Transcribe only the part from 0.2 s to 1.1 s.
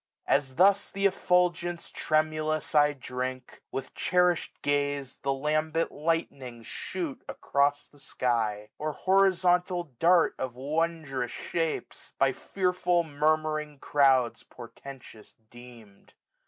As thus th'